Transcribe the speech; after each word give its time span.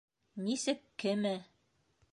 Нисек 0.43 0.81
кеме? 0.99 1.35